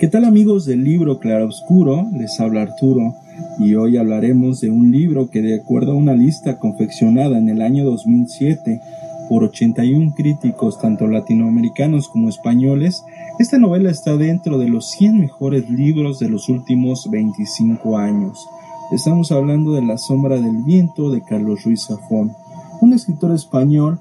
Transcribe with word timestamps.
¿Qué 0.00 0.08
tal 0.08 0.24
amigos 0.24 0.64
del 0.64 0.82
libro 0.82 1.18
Claroscuro? 1.18 2.08
Les 2.16 2.40
habla 2.40 2.62
Arturo 2.62 3.16
y 3.58 3.74
hoy 3.74 3.98
hablaremos 3.98 4.62
de 4.62 4.70
un 4.70 4.90
libro 4.90 5.28
que 5.28 5.42
de 5.42 5.60
acuerdo 5.60 5.92
a 5.92 5.96
una 5.96 6.14
lista 6.14 6.58
confeccionada 6.58 7.36
en 7.36 7.50
el 7.50 7.60
año 7.60 7.84
2007 7.84 8.80
por 9.28 9.44
81 9.44 10.14
críticos 10.16 10.80
tanto 10.80 11.06
latinoamericanos 11.06 12.08
como 12.08 12.30
españoles, 12.30 13.04
esta 13.38 13.58
novela 13.58 13.90
está 13.90 14.16
dentro 14.16 14.56
de 14.56 14.70
los 14.70 14.88
100 14.88 15.20
mejores 15.20 15.68
libros 15.68 16.18
de 16.18 16.30
los 16.30 16.48
últimos 16.48 17.10
25 17.10 17.98
años. 17.98 18.48
Estamos 18.92 19.30
hablando 19.30 19.74
de 19.74 19.82
La 19.82 19.98
sombra 19.98 20.40
del 20.40 20.62
viento 20.64 21.10
de 21.10 21.20
Carlos 21.20 21.64
Ruiz 21.64 21.84
Zafón, 21.86 22.32
un 22.80 22.94
escritor 22.94 23.32
español 23.34 24.00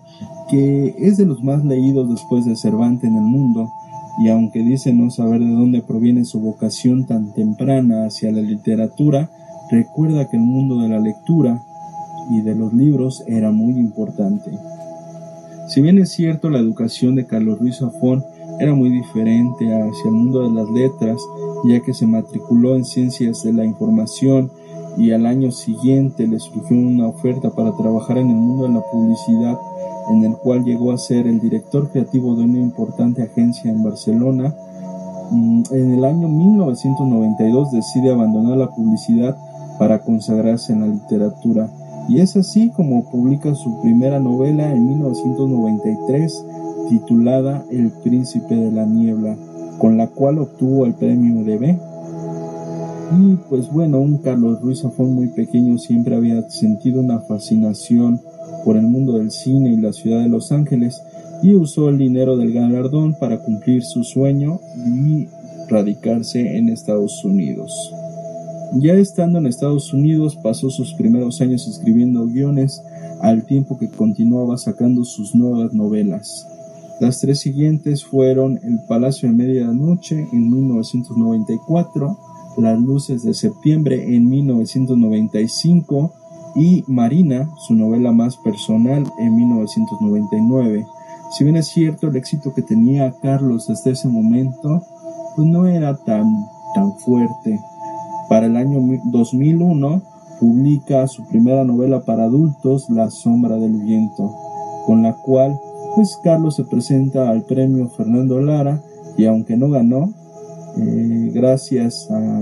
que 0.50 0.96
es 0.98 1.18
de 1.18 1.26
los 1.26 1.44
más 1.44 1.66
leídos 1.66 2.10
después 2.10 2.46
de 2.46 2.56
Cervantes 2.56 3.10
en 3.10 3.18
el 3.18 3.24
mundo, 3.24 3.70
y 4.20 4.30
aunque 4.30 4.60
dice 4.60 4.94
no 4.94 5.10
saber 5.10 5.40
de 5.40 5.52
dónde 5.52 5.82
proviene 5.82 6.26
su 6.26 6.42
vocación 6.42 7.06
tan 7.06 7.34
temprana 7.34 8.06
hacia 8.06 8.32
la 8.32 8.42
literatura, 8.42 9.30
recuerda 9.72 10.30
que 10.30 10.36
el 10.36 10.44
mundo 10.44 10.82
de 10.82 10.90
la 10.90 11.00
lectura 11.00 11.64
y 12.30 12.42
de 12.42 12.54
los 12.54 12.74
libros 12.74 13.24
era 13.28 13.52
muy 13.52 13.80
importante. 13.80 14.52
Si 15.68 15.82
bien 15.82 16.00
es 16.00 16.12
cierto 16.12 16.50
la 16.50 16.60
educación 16.60 17.16
de 17.16 17.26
Carlos 17.26 17.60
Ruiz 17.60 17.78
Zafón 17.78 18.24
era 18.60 18.74
muy 18.74 18.90
diferente 18.90 19.66
hacia 19.68 20.10
el 20.10 20.16
mundo 20.16 20.42
de 20.42 20.54
las 20.54 20.70
letras, 20.70 21.18
ya 21.64 21.80
que 21.80 21.94
se 21.94 22.06
matriculó 22.06 22.76
en 22.76 22.84
ciencias 22.84 23.44
de 23.44 23.54
la 23.54 23.64
información 23.64 24.52
y 24.98 25.12
al 25.12 25.26
año 25.26 25.52
siguiente 25.52 26.28
le 26.28 26.40
surgió 26.40 26.76
una 26.76 27.08
oferta 27.08 27.52
para 27.52 27.76
trabajar 27.78 28.18
en 28.18 28.30
el 28.30 28.36
mundo 28.36 28.68
de 28.68 28.74
la 28.74 28.82
publicidad, 28.92 29.58
en 30.10 30.24
el 30.24 30.34
cual 30.38 30.64
llegó 30.64 30.92
a 30.92 30.98
ser 30.98 31.28
el 31.28 31.40
director 31.40 31.90
creativo 31.90 32.36
de 32.36 32.44
una 32.44 32.60
importante 32.60 33.24
agencia 33.24 33.72
en 33.72 33.84
Barcelona. 33.84 34.54
Mm, 35.32 35.64
en 35.72 35.94
el 35.94 36.06
año 36.06 36.28
1992 36.28 37.72
decide 37.72 38.12
abandonar 38.12 38.58
la 38.58 38.70
publicidad 38.70 39.38
para 39.78 40.00
consagrarse 40.00 40.74
en 40.74 40.82
la 40.82 40.88
literatura. 40.88 41.70
Y 42.08 42.22
es 42.22 42.36
así 42.36 42.70
como 42.70 43.10
publica 43.10 43.54
su 43.54 43.82
primera 43.82 44.20
novela 44.20 44.72
en 44.72 44.88
1993 44.88 46.46
titulada 46.90 47.64
El 47.70 47.92
Príncipe 47.92 48.56
de 48.56 48.72
la 48.72 48.86
Niebla, 48.86 49.36
con 49.78 49.98
la 49.98 50.08
cual 50.08 50.40
obtuvo 50.40 50.86
el 50.86 50.96
premio 50.96 51.44
de 51.44 51.78
y 53.12 53.36
pues 53.50 53.72
bueno, 53.72 54.00
un 54.00 54.18
Carlos 54.20 54.62
Ruiz 54.62 54.82
Zafón 54.82 55.16
muy 55.16 55.28
pequeño 55.30 55.80
siempre 55.80 56.16
había 56.16 56.48
sentido 56.50 57.00
una 57.02 57.20
fascinación 57.20 58.22
por 58.64 58.78
el 58.78 58.84
mundo 58.84 59.18
del 59.18 59.32
cine 59.32 59.72
y 59.72 59.78
la 59.78 59.94
ciudad 59.94 60.22
de 60.22 60.30
Los 60.30 60.52
Ángeles 60.52 61.02
y 61.42 61.56
usó 61.56 61.90
el 61.90 61.98
dinero 61.98 62.38
del 62.38 62.54
galardón 62.54 63.16
para 63.20 63.42
cumplir 63.42 63.84
su 63.84 64.04
sueño 64.04 64.60
y 64.86 65.28
radicarse 65.70 66.58
en 66.58 66.70
Estados 66.70 67.24
Unidos. 67.24 67.72
Ya 68.76 68.94
estando 68.94 69.40
en 69.40 69.48
Estados 69.48 69.94
Unidos 69.94 70.38
pasó 70.44 70.70
sus 70.70 70.94
primeros 70.94 71.42
años 71.42 71.68
escribiendo 71.68 72.26
guiones 72.28 72.82
al 73.22 73.46
tiempo 73.46 73.78
que 73.78 73.90
continuaba 73.90 74.58
sacando 74.58 75.04
sus 75.06 75.34
nuevas 75.34 75.74
novelas. 75.74 76.48
Las 77.00 77.20
tres 77.20 77.40
siguientes 77.40 78.04
fueron 78.04 78.60
El 78.64 78.80
Palacio 78.88 79.30
de 79.30 79.36
Medianoche 79.36 80.28
en 80.32 80.52
1994, 80.52 82.18
las 82.58 82.80
luces 82.80 83.24
de 83.24 83.34
septiembre 83.34 84.16
en 84.16 84.30
1995 84.30 86.14
y 86.60 86.84
Marina, 86.88 87.50
su 87.58 87.74
novela 87.74 88.12
más 88.12 88.36
personal, 88.36 89.06
en 89.18 89.36
1999. 89.36 90.86
Si 91.32 91.44
bien 91.46 91.56
es 91.56 91.68
cierto 91.68 92.08
el 92.08 92.18
éxito 92.18 92.54
que 92.54 92.62
tenía 92.62 93.14
Carlos 93.22 93.70
hasta 93.70 93.92
ese 93.92 94.10
momento, 94.10 94.84
pues 95.36 95.48
no 95.48 95.68
era 95.68 95.96
tan, 95.96 96.26
tan 96.76 96.98
fuerte. 96.98 97.60
Para 98.28 98.48
el 98.48 98.58
año 98.58 98.82
2001 99.06 100.02
publica 100.42 101.08
su 101.08 101.26
primera 101.28 101.64
novela 101.64 102.02
para 102.02 102.26
adultos, 102.26 102.90
La 102.90 103.10
sombra 103.10 103.56
del 103.56 103.78
viento, 103.82 104.36
con 104.86 105.02
la 105.02 105.14
cual 105.14 105.58
pues 105.96 106.20
Carlos 106.22 106.58
se 106.58 106.66
presenta 106.66 107.30
al 107.30 107.44
premio 107.44 107.88
Fernando 107.90 108.42
Lara 108.42 108.82
y 109.18 109.26
aunque 109.26 109.56
no 109.56 109.70
ganó, 109.70 110.10
eh, 110.78 111.32
gracias 111.34 112.10
a 112.12 112.42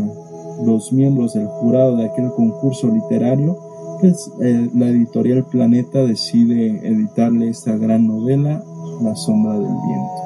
los 0.63 0.91
miembros 0.91 1.33
del 1.33 1.47
jurado 1.47 1.97
de 1.97 2.05
aquel 2.05 2.31
concurso 2.31 2.87
literario, 2.87 3.66
eh, 4.03 4.69
la 4.73 4.87
editorial 4.87 5.45
Planeta 5.45 6.03
decide 6.03 6.87
editarle 6.87 7.49
esta 7.49 7.75
gran 7.77 8.07
novela, 8.07 8.63
La 9.01 9.15
sombra 9.15 9.53
del 9.53 9.63
viento. 9.63 10.21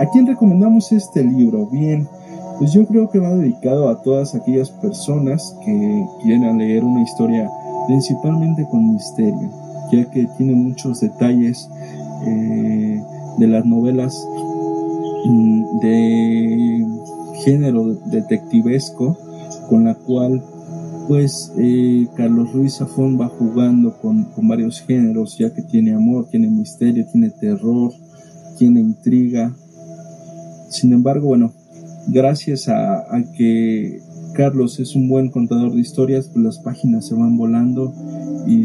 ¿A 0.00 0.06
quién 0.12 0.26
recomendamos 0.26 0.92
este 0.92 1.24
libro? 1.24 1.66
Bien, 1.66 2.08
pues 2.58 2.72
yo 2.72 2.86
creo 2.86 3.08
que 3.10 3.18
va 3.18 3.34
dedicado 3.34 3.88
a 3.88 4.02
todas 4.02 4.34
aquellas 4.34 4.70
personas 4.70 5.56
que 5.64 6.06
quieran 6.22 6.58
leer 6.58 6.84
una 6.84 7.02
historia 7.02 7.50
principalmente 7.86 8.66
con 8.70 8.92
misterio, 8.92 9.50
ya 9.92 10.10
que 10.10 10.26
tiene 10.36 10.54
muchos 10.54 11.00
detalles 11.00 11.68
eh, 12.26 13.02
de 13.38 13.46
las 13.46 13.64
novelas 13.64 14.26
Mm, 15.28 15.80
de 15.80 16.86
género 17.44 17.94
detectivesco 18.04 19.16
con 19.68 19.84
la 19.84 19.94
cual 19.94 20.40
pues 21.08 21.52
eh, 21.58 22.06
Carlos 22.16 22.52
Ruiz 22.52 22.76
Zafón 22.76 23.20
va 23.20 23.28
jugando 23.28 23.96
con, 23.98 24.26
varios 24.42 24.80
géneros 24.80 25.36
ya 25.38 25.52
que 25.52 25.62
tiene 25.62 25.94
amor, 25.94 26.28
tiene 26.30 26.48
misterio, 26.48 27.06
tiene 27.10 27.30
terror, 27.30 27.92
tiene 28.58 28.80
intriga 28.80 29.54
sin 30.68 30.92
embargo 30.92 31.28
bueno 31.28 31.52
gracias 32.08 32.68
a, 32.68 33.04
que 33.36 34.00
Carlos 34.34 34.78
es 34.80 34.94
un 34.94 35.08
buen 35.08 35.30
contador 35.30 35.72
de 35.72 35.80
historias 35.80 36.28
pues 36.28 36.44
las 36.44 36.58
páginas 36.58 37.06
se 37.06 37.14
van 37.14 37.36
volando 37.36 37.92
y 38.46 38.64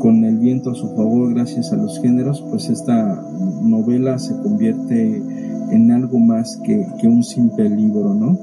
con 0.00 0.24
el 0.24 0.38
viento 0.38 0.70
a 0.70 0.74
su 0.74 0.88
favor 0.94 1.34
gracias 1.34 1.72
a 1.72 1.76
los 1.76 2.00
géneros 2.00 2.44
pues 2.50 2.68
esta 2.68 3.22
novela 3.62 4.18
se 4.18 4.36
convierte 4.36 5.22
en 5.70 5.90
algo 5.90 6.18
más 6.18 6.58
que, 6.64 6.86
un 7.06 7.22
simple 7.24 7.68
libro, 7.68 8.14
¿no? 8.14 8.38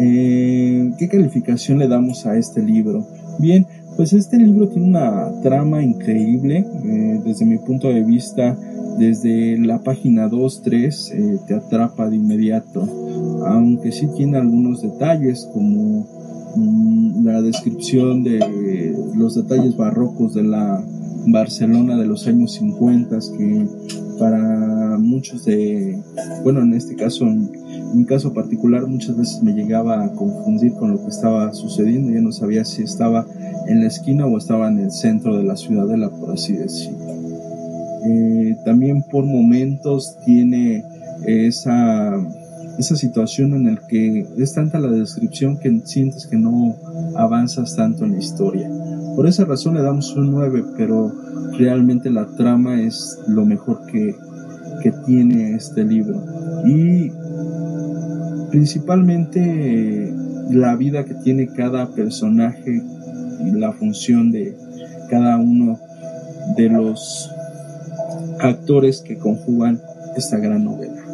Eh, 0.00 0.92
¿Qué 0.96 1.08
calificación 1.08 1.78
le 1.78 1.88
damos 1.88 2.24
a 2.24 2.36
este 2.36 2.62
libro? 2.62 3.04
Bien, 3.38 3.66
pues 3.96 4.12
este 4.12 4.36
libro 4.36 4.68
tiene 4.68 4.88
una 4.88 5.28
trama 5.42 5.82
increíble, 5.82 6.64
eh, 6.84 7.20
desde 7.24 7.44
mi 7.44 7.58
punto 7.58 7.88
de 7.88 8.04
vista, 8.04 8.56
desde 8.96 9.58
la 9.58 9.80
página 9.80 10.28
2-3 10.28 11.12
eh, 11.12 11.38
te 11.46 11.54
atrapa 11.54 12.08
de 12.08 12.16
inmediato, 12.16 12.88
aunque 13.46 13.90
sí 13.90 14.08
tiene 14.16 14.38
algunos 14.38 14.82
detalles 14.82 15.48
como 15.52 16.06
mm, 16.54 17.24
la 17.24 17.42
descripción 17.42 18.22
de 18.22 18.94
los 19.16 19.34
detalles 19.34 19.76
barrocos 19.76 20.34
de 20.34 20.44
la 20.44 20.80
Barcelona 21.26 21.96
de 21.96 22.06
los 22.06 22.26
años 22.28 22.52
50 22.54 23.18
que 23.36 23.66
para 24.18 24.98
muchos 24.98 25.44
de, 25.44 25.98
bueno, 26.42 26.62
en 26.62 26.74
este 26.74 26.96
caso, 26.96 27.26
mi 27.94 28.04
caso 28.04 28.32
particular, 28.32 28.86
muchas 28.86 29.16
veces 29.16 29.42
me 29.42 29.52
llegaba 29.52 30.04
a 30.04 30.12
confundir 30.12 30.72
con 30.74 30.92
lo 30.92 31.02
que 31.02 31.08
estaba 31.08 31.52
sucediendo. 31.52 32.12
Ya 32.12 32.20
no 32.20 32.32
sabía 32.32 32.64
si 32.64 32.82
estaba 32.82 33.26
en 33.66 33.80
la 33.80 33.86
esquina 33.86 34.26
o 34.26 34.38
estaba 34.38 34.68
en 34.68 34.78
el 34.78 34.90
centro 34.90 35.36
de 35.36 35.44
la 35.44 35.56
ciudadela, 35.56 36.10
por 36.10 36.32
así 36.32 36.54
decirlo. 36.54 36.98
Eh, 38.04 38.56
también 38.64 39.02
por 39.02 39.24
momentos 39.24 40.16
tiene 40.24 40.84
esa 41.26 42.16
esa 42.78 42.94
situación 42.94 43.54
en 43.54 43.66
el 43.66 43.80
que 43.88 44.24
es 44.38 44.54
tanta 44.54 44.78
la 44.78 44.88
descripción 44.88 45.58
que 45.58 45.80
sientes 45.84 46.28
que 46.28 46.36
no 46.36 46.76
avanzas 47.16 47.74
tanto 47.74 48.04
en 48.04 48.12
la 48.12 48.18
historia. 48.18 48.70
Por 49.16 49.26
esa 49.26 49.44
razón 49.44 49.74
le 49.74 49.82
damos 49.82 50.14
un 50.14 50.30
9, 50.30 50.64
pero 50.76 51.12
realmente 51.58 52.08
la 52.08 52.26
trama 52.36 52.80
es 52.80 53.18
lo 53.26 53.44
mejor 53.44 53.84
que, 53.86 54.14
que 54.80 54.92
tiene 55.04 55.56
este 55.56 55.84
libro. 55.84 56.22
Y 56.64 57.10
principalmente 58.50 60.12
la 60.50 60.76
vida 60.76 61.04
que 61.04 61.14
tiene 61.14 61.48
cada 61.48 61.88
personaje 61.88 62.82
y 63.44 63.50
la 63.52 63.72
función 63.72 64.30
de 64.30 64.56
cada 65.10 65.36
uno 65.36 65.78
de 66.56 66.68
los 66.68 67.30
actores 68.40 69.00
que 69.00 69.18
conjugan 69.18 69.80
esta 70.16 70.38
gran 70.38 70.64
novela. 70.64 71.08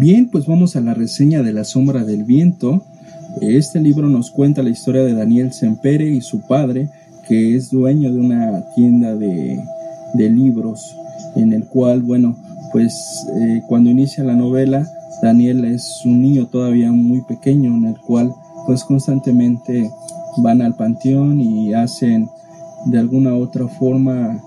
Bien, 0.00 0.30
pues 0.30 0.46
vamos 0.46 0.76
a 0.76 0.80
la 0.80 0.94
reseña 0.94 1.42
de 1.42 1.52
La 1.52 1.64
sombra 1.64 2.04
del 2.04 2.24
viento. 2.24 2.82
Este 3.42 3.80
libro 3.80 4.08
nos 4.08 4.30
cuenta 4.30 4.62
la 4.62 4.70
historia 4.70 5.02
de 5.02 5.12
Daniel 5.12 5.52
Sempere 5.52 6.06
y 6.06 6.22
su 6.22 6.40
padre, 6.46 6.88
que 7.30 7.54
es 7.54 7.70
dueño 7.70 8.12
de 8.12 8.18
una 8.18 8.64
tienda 8.74 9.14
de, 9.14 9.62
libros, 10.16 10.96
en 11.36 11.52
el 11.52 11.64
cual, 11.64 12.02
bueno, 12.02 12.34
pues 12.72 12.92
eh, 13.40 13.62
cuando 13.68 13.88
inicia 13.88 14.24
la 14.24 14.34
novela, 14.34 14.84
Daniel 15.22 15.64
es 15.64 16.02
un 16.04 16.22
niño 16.22 16.48
todavía 16.48 16.90
muy 16.90 17.20
pequeño, 17.22 17.72
en 17.76 17.86
el 17.86 18.00
cual 18.00 18.34
pues 18.66 18.82
constantemente 18.82 19.88
van 20.38 20.60
al 20.60 20.74
panteón 20.74 21.40
y 21.40 21.72
hacen 21.72 22.28
de 22.86 22.98
alguna 22.98 23.32
u 23.36 23.42
otra 23.42 23.68
forma 23.68 24.42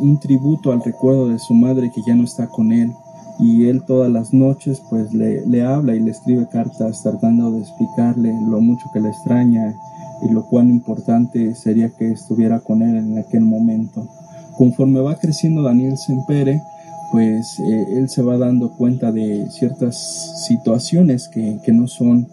un 0.00 0.18
tributo 0.18 0.72
al 0.72 0.82
recuerdo 0.82 1.28
de 1.28 1.38
su 1.38 1.54
madre 1.54 1.92
que 1.94 2.02
ya 2.04 2.16
no 2.16 2.24
está 2.24 2.48
con 2.48 2.72
él. 2.72 2.92
Y 3.38 3.66
él 3.66 3.84
todas 3.84 4.10
las 4.10 4.32
noches 4.32 4.82
pues 4.90 5.14
le, 5.14 5.46
le, 5.46 5.64
habla 5.64 5.94
y 5.94 6.00
le 6.00 6.10
escribe 6.10 6.48
cartas 6.48 7.04
tratando 7.04 7.52
de 7.52 7.60
explicarle 7.60 8.32
lo 8.48 8.60
mucho 8.60 8.90
que 8.92 9.00
le 9.00 9.10
extraña 9.10 9.76
y 10.22 10.32
lo 10.32 10.46
cuán 10.46 10.70
importante 10.70 11.54
sería 11.54 11.90
que 11.90 12.12
estuviera 12.12 12.60
con 12.60 12.82
él 12.82 12.96
en 12.96 13.18
aquel 13.18 13.42
momento. 13.42 14.08
Conforme 14.56 15.00
va 15.00 15.16
creciendo 15.16 15.62
Daniel 15.62 15.96
Sempere, 15.98 16.62
pues 17.10 17.58
eh, 17.60 17.86
él 17.96 18.08
se 18.08 18.22
va 18.22 18.38
dando 18.38 18.72
cuenta 18.72 19.12
de 19.12 19.50
ciertas 19.50 20.46
situaciones 20.46 21.28
que, 21.28 21.60
que, 21.62 21.72
no 21.72 21.86
son 21.86 22.28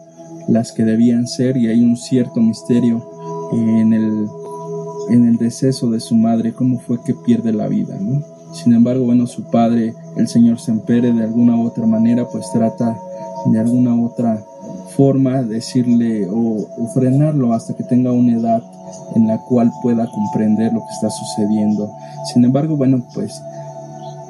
las 0.47 0.71
que 0.71 0.85
debían 0.85 1.27
ser 1.27 1.57
y 1.57 1.67
hay 1.67 1.83
un 1.83 1.97
cierto 1.97 2.39
misterio 2.41 3.05
en 3.51 3.93
el, 3.93 4.27
en 5.09 5.27
el 5.27 5.37
deceso 5.37 5.89
de 5.91 5.99
su 5.99 6.15
madre, 6.15 6.53
cómo 6.53 6.79
fue 6.79 7.03
que 7.03 7.13
pierde 7.13 7.51
la 7.53 7.67
vida, 7.67 7.97
¿no? 7.99 8.23
Sin 8.53 8.73
embargo, 8.73 9.05
bueno, 9.05 9.27
su 9.27 9.43
padre, 9.43 9.93
el 10.17 10.27
señor 10.27 10.59
Sempere, 10.59 11.13
de 11.13 11.23
alguna 11.23 11.55
u 11.55 11.67
otra 11.67 11.85
manera, 11.85 12.27
pues 12.27 12.45
trata 12.51 12.97
de 13.45 13.59
alguna 13.59 13.95
otra 13.95 14.43
forma 15.01 15.41
decirle 15.41 16.27
o, 16.29 16.67
frenarlo 16.93 17.53
hasta 17.53 17.73
que 17.73 17.83
tenga 17.83 18.11
una 18.11 18.33
edad 18.33 18.61
en 19.15 19.25
la 19.25 19.39
cual 19.49 19.71
pueda 19.81 20.05
comprender 20.05 20.71
lo 20.71 20.79
que 20.79 20.93
está 20.93 21.09
sucediendo. 21.09 21.91
Sin 22.31 22.45
embargo, 22.45 22.77
bueno, 22.77 23.03
pues 23.15 23.41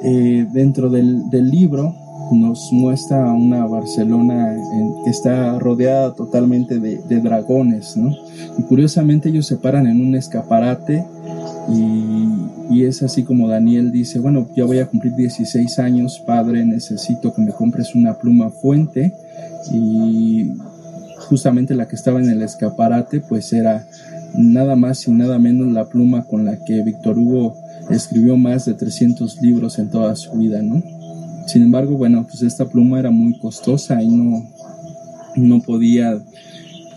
eh, 0.02 0.46
dentro 0.50 0.88
del, 0.88 1.28
libro 1.30 1.94
nos 2.30 2.72
muestra 2.72 3.30
una 3.34 3.66
Barcelona 3.66 4.56
que 5.04 5.10
está 5.10 5.58
rodeada 5.58 6.14
totalmente 6.14 6.78
de, 6.78 7.02
de, 7.06 7.20
dragones, 7.20 7.94
¿no? 7.98 8.10
Y 8.56 8.62
curiosamente 8.62 9.28
ellos 9.28 9.46
se 9.46 9.58
paran 9.58 9.86
en 9.86 10.00
un 10.00 10.14
escaparate 10.14 11.04
y, 11.68 12.31
y, 12.72 12.84
es 12.84 13.02
así 13.02 13.22
como 13.22 13.48
Daniel 13.48 13.92
dice, 13.92 14.18
bueno, 14.18 14.48
ya 14.56 14.64
voy 14.64 14.78
a 14.78 14.86
cumplir 14.86 15.14
16 15.14 15.78
años, 15.78 16.22
padre, 16.26 16.64
necesito 16.64 17.32
que 17.34 17.42
me 17.42 17.52
compres 17.52 17.94
una 17.94 18.14
pluma 18.14 18.50
fuente 18.50 19.12
y 19.72 20.52
justamente 21.18 21.74
la 21.74 21.88
que 21.88 21.96
estaba 21.96 22.20
en 22.20 22.28
el 22.28 22.42
escaparate 22.42 23.20
pues 23.20 23.52
era 23.52 23.86
nada 24.34 24.76
más 24.76 25.06
y 25.06 25.10
nada 25.12 25.38
menos 25.38 25.72
la 25.72 25.88
pluma 25.88 26.24
con 26.24 26.44
la 26.44 26.58
que 26.64 26.82
Víctor 26.82 27.18
Hugo 27.18 27.56
escribió 27.90 28.36
más 28.36 28.64
de 28.64 28.74
300 28.74 29.40
libros 29.42 29.78
en 29.78 29.88
toda 29.88 30.16
su 30.16 30.32
vida, 30.32 30.62
¿no? 30.62 30.82
Sin 31.46 31.62
embargo, 31.62 31.96
bueno, 31.96 32.26
pues 32.28 32.42
esta 32.42 32.66
pluma 32.66 32.98
era 32.98 33.10
muy 33.10 33.38
costosa 33.38 34.02
y 34.02 34.08
no, 34.08 34.48
no 35.36 35.60
podía, 35.60 36.18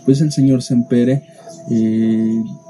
pues 0.04 0.20
el 0.20 0.32
señor 0.32 0.62
Sempere 0.62 1.22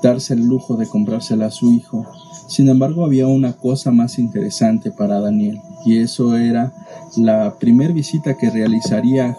darse 0.02 0.34
el 0.34 0.46
lujo 0.46 0.76
de 0.76 0.86
comprársela 0.86 1.46
a 1.46 1.50
su 1.50 1.72
hijo. 1.72 2.06
Sin 2.48 2.68
embargo, 2.68 3.04
había 3.04 3.26
una 3.26 3.52
cosa 3.52 3.90
más 3.90 4.18
interesante 4.18 4.90
para 4.90 5.20
Daniel 5.20 5.60
y 5.84 5.98
eso 5.98 6.36
era 6.36 6.72
la 7.16 7.54
primer 7.58 7.92
visita 7.92 8.36
que 8.36 8.50
realizaría 8.50 9.36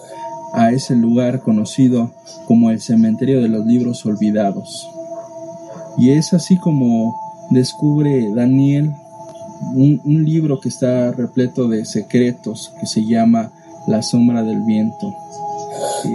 a 0.53 0.71
ese 0.71 0.95
lugar 0.95 1.41
conocido 1.41 2.11
como 2.47 2.69
el 2.69 2.79
cementerio 2.81 3.41
de 3.41 3.49
los 3.49 3.65
libros 3.65 4.05
olvidados. 4.05 4.89
Y 5.97 6.11
es 6.11 6.33
así 6.33 6.57
como 6.57 7.15
descubre 7.49 8.31
Daniel 8.33 8.93
un 9.73 10.23
libro 10.25 10.59
que 10.59 10.69
está 10.69 11.11
repleto 11.11 11.67
de 11.67 11.85
secretos 11.85 12.73
que 12.79 12.85
se 12.85 13.05
llama 13.05 13.51
La 13.87 14.03
sombra 14.03 14.43
del 14.43 14.61
viento. 14.61 15.15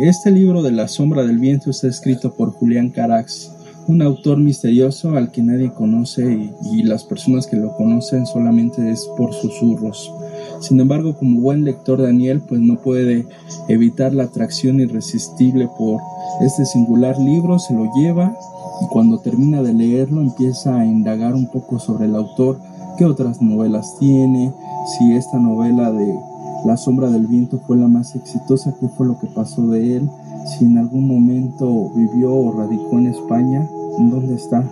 Este 0.03 0.31
libro 0.31 0.63
de 0.63 0.73
La 0.73 0.89
sombra 0.89 1.25
del 1.25 1.39
viento 1.39 1.71
está 1.71 1.87
escrito 1.87 2.33
por 2.33 2.53
Julián 2.53 2.91
Carax, 2.91 3.53
un 3.89 4.03
autor 4.03 4.39
misterioso 4.39 5.17
al 5.17 5.31
que 5.31 5.43
nadie 5.43 5.73
conoce 5.73 6.51
y, 6.73 6.83
las 6.83 7.05
personas 7.05 7.47
que 7.47 7.57
lo 7.57 7.75
conocen 7.77 8.27
solamente 8.27 8.91
es 8.91 9.09
por 9.17 9.35
susurros. 9.35 10.13
Sin 10.61 10.81
embargo, 10.81 11.17
como 11.17 11.41
buen 11.41 11.65
lector 11.65 12.01
Daniel, 12.03 12.41
pues 12.41 12.61
no 12.61 12.77
puede 12.77 13.27
evitar 13.69 14.15
la 14.15 14.25
atracción 14.25 14.81
irresistible 14.81 15.69
por 15.77 16.01
este 16.41 16.65
singular 16.65 17.19
libro, 17.19 17.59
se 17.59 17.75
lo 17.75 17.93
lleva 17.97 18.37
y 18.81 18.87
cuando 18.87 19.19
termina 19.19 19.63
de 19.63 19.75
leerlo 19.75 20.21
empieza 20.21 20.79
a 20.79 20.85
indagar 20.85 21.35
un 21.35 21.47
poco 21.49 21.79
sobre 21.79 22.07
el 22.07 22.15
autor, 22.15 22.61
qué 22.99 23.05
otras 23.05 23.41
novelas 23.41 23.97
tiene, 23.99 24.53
si 24.87 25.13
esta 25.13 25.39
novela 25.39 25.93
de 25.93 26.15
la 26.65 26.77
sombra 26.77 27.11
del 27.11 27.27
viento 27.27 27.61
fue 27.67 27.77
la 27.77 27.89
más 27.89 28.15
exitosa, 28.15 28.75
qué 28.81 28.89
fue 28.89 29.07
lo 29.07 29.19
que 29.19 29.27
pasó 29.29 29.67
de 29.69 29.97
él, 29.97 30.09
si 30.47 30.65
en 30.65 30.79
algún 30.79 31.07
momento 31.07 31.91
vivió 31.95 32.35
o 32.35 32.53
radicó 32.53 32.99
en 32.99 33.07
España, 33.09 33.69
en 33.99 34.11
dónde 34.11 34.35
está. 34.35 34.65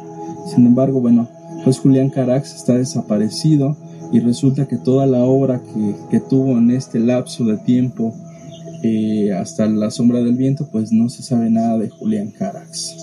Sin 0.46 0.66
embargo, 0.66 1.00
bueno, 1.00 1.28
pues 1.64 1.78
Julián 1.78 2.10
Carax 2.10 2.54
está 2.54 2.76
desaparecido 2.76 3.76
y 4.12 4.20
resulta 4.20 4.67
que 4.67 4.76
toda 4.76 5.06
la 5.06 5.24
obra 5.24 5.60
que, 6.10 6.20
tuvo 6.20 6.58
en 6.58 6.70
este 6.70 7.00
lapso 7.00 7.44
de 7.44 7.58
tiempo 7.58 8.15
eh, 8.82 9.32
hasta 9.32 9.67
la 9.67 9.91
sombra 9.91 10.20
del 10.20 10.36
viento, 10.36 10.69
pues 10.70 10.93
no 10.93 11.08
se 11.08 11.22
sabe 11.22 11.50
nada 11.50 11.79
de 11.79 11.91
Julián 11.91 12.31
Carax. 12.31 12.96